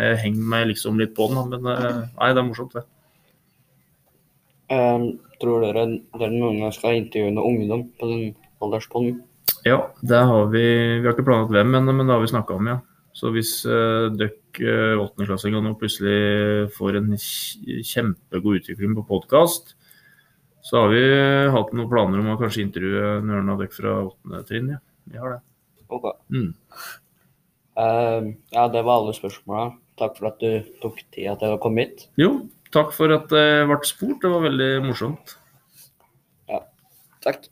jeg 0.00 0.20
henger 0.24 0.50
meg 0.54 0.68
liksom 0.70 1.00
litt 1.00 1.14
på 1.16 1.28
den, 1.32 1.40
men 1.52 1.70
eh, 1.72 2.02
nei, 2.16 2.30
det 2.32 2.42
er 2.42 2.46
morsomt, 2.46 2.76
det. 2.76 2.84
Um, 4.70 5.08
tror 5.42 5.64
dere 5.64 5.86
dere 6.14 6.30
noen 6.30 6.60
gang 6.62 6.72
skal 6.76 7.00
intervjue 7.00 7.32
noen 7.34 7.56
ungdom 7.56 7.88
på 7.98 8.06
den 8.06 8.22
alderspodden? 8.62 9.18
Ja, 9.66 9.80
det 10.06 10.20
har 10.30 10.46
vi 10.52 10.62
Vi 10.62 11.02
har 11.04 11.16
ikke 11.16 11.26
planlagt 11.26 11.50
hvem, 11.56 11.74
men, 11.74 11.90
men 11.90 12.06
det 12.06 12.14
har 12.14 12.22
vi 12.22 12.30
snakka 12.30 12.60
om, 12.60 12.70
ja. 12.70 12.78
Så 13.16 13.32
hvis 13.34 13.56
uh, 13.66 14.12
dere 14.14 15.00
åttendeklassinger 15.00 15.64
nå 15.64 15.74
plutselig 15.80 16.70
får 16.76 17.00
en 17.00 17.10
kjempegod 17.18 18.60
utvikling 18.60 18.94
på 19.00 19.08
podkast, 19.10 19.74
så 20.66 20.82
har 20.82 20.92
vi 20.92 21.02
hatt 21.54 21.72
noen 21.74 21.90
planer 21.90 22.20
om 22.20 22.32
å 22.34 22.38
kanskje 22.40 22.64
intervjue 22.66 23.20
noen 23.26 23.52
av 23.52 23.62
dere 23.62 23.74
fra 23.74 23.94
åttende 24.04 24.42
trinn. 24.48 24.72
Ja. 24.74 24.80
Vi 25.10 25.18
har 25.18 25.36
det. 25.36 25.40
Ok. 25.90 26.10
Mm. 26.30 26.50
Uh, 27.80 28.32
ja, 28.52 28.68
det 28.68 28.82
var 28.86 29.00
alle 29.00 29.14
spørsmåla. 29.16 29.70
Takk 30.00 30.18
for 30.18 30.30
at 30.30 30.42
du 30.42 30.72
tok 30.82 31.00
tida 31.12 31.36
til 31.40 31.56
å 31.56 31.60
komme 31.62 31.84
hit. 31.84 32.06
Jo, 32.20 32.32
takk 32.74 32.92
for 32.96 33.12
at 33.16 33.28
det 33.32 33.46
ble 33.68 33.80
spurt. 33.88 34.20
Det 34.22 34.32
var 34.32 34.46
veldig 34.46 34.70
morsomt. 34.86 35.36
Ja. 36.50 36.62
Takk. 37.26 37.50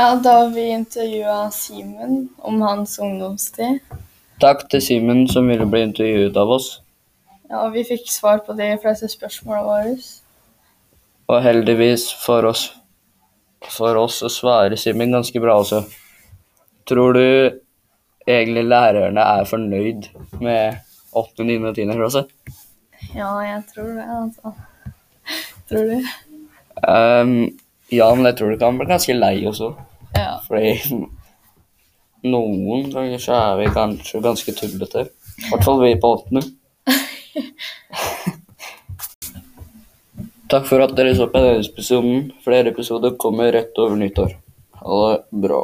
Ja, 0.00 0.14
da 0.16 0.46
vi 0.48 0.62
intervjua 0.68 1.50
Simen 1.50 2.28
om 2.38 2.62
hans 2.62 2.98
ungdomstid. 2.98 3.82
Takk 4.40 4.62
til 4.72 4.80
Simen 4.80 5.26
som 5.28 5.50
ville 5.52 5.66
bli 5.68 5.82
intervjuet 5.84 6.38
av 6.40 6.52
oss. 6.54 6.68
Ja, 7.50 7.66
og 7.66 7.74
vi 7.74 7.82
fikk 7.84 8.08
svar 8.08 8.40
på 8.46 8.56
de 8.56 8.70
fleste 8.80 9.10
spørsmåla 9.12 9.58
våre. 9.66 9.90
Og 11.28 11.42
heldigvis 11.44 12.06
for 12.22 12.48
oss, 12.48 12.62
for 13.76 14.00
oss 14.00 14.22
så 14.22 14.30
svarer 14.32 14.80
Simen 14.80 15.12
ganske 15.12 15.42
bra 15.44 15.58
også. 15.60 15.82
Tror 16.88 17.20
du 17.20 17.60
egentlig 18.24 18.64
lærerne 18.72 19.28
er 19.34 19.44
fornøyd 19.52 20.08
med 20.40 20.80
8., 21.12 21.44
9. 21.44 21.58
og 21.60 21.76
10. 21.76 21.92
klasse? 22.00 22.24
Ja, 23.12 23.34
jeg 23.50 23.62
tror 23.74 23.92
det, 24.00 24.08
altså. 24.16 24.56
Tror 25.68 25.92
du? 25.92 26.10
Um, 26.88 27.36
ja, 27.92 28.10
men 28.14 28.32
jeg 28.32 28.40
tror 28.40 28.56
du 28.56 28.60
kan 28.64 28.80
bli 28.80 28.88
ganske 28.88 29.20
lei 29.20 29.36
også. 29.44 29.74
Fordi 30.50 31.06
noen 32.26 32.88
ganger 32.90 33.22
så 33.22 33.36
er 33.38 33.58
vi 33.60 33.68
kanskje 33.74 34.22
ganske 34.24 34.54
tullete. 34.58 35.06
I 35.40 35.52
hvert 35.52 35.64
fall 35.64 35.78
vi 35.84 35.94
på 36.02 36.10
åttende. 36.16 36.42
Takk 40.50 40.66
for 40.66 40.82
at 40.82 40.96
dere 40.98 41.14
så 41.14 41.28
på 41.30 41.38
denne 41.38 41.62
episoden. 41.62 42.32
Flere 42.42 42.72
episoder 42.74 43.14
kommer 43.20 43.52
rett 43.54 43.78
over 43.78 43.94
nyttår. 44.00 44.34
Ha 44.82 45.02
det 45.12 45.20
bra. 45.46 45.60